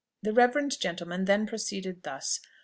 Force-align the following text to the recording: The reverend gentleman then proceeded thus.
The 0.23 0.33
reverend 0.33 0.79
gentleman 0.79 1.25
then 1.25 1.45
proceeded 1.45 2.01
thus. 2.01 2.39